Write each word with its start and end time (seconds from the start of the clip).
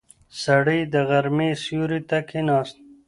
سړی 0.43 0.79
د 0.93 0.95
غرمې 1.09 1.51
سیوري 1.63 1.99
ته 2.09 2.17
کیناست. 2.29 2.77